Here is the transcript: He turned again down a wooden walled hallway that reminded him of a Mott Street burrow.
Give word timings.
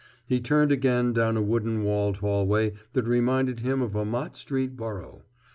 He 0.25 0.39
turned 0.41 0.71
again 0.71 1.13
down 1.13 1.37
a 1.37 1.43
wooden 1.43 1.83
walled 1.83 2.17
hallway 2.17 2.73
that 2.93 3.05
reminded 3.05 3.59
him 3.59 3.83
of 3.83 3.93
a 3.93 4.03
Mott 4.03 4.35
Street 4.35 4.75
burrow. 4.75 5.21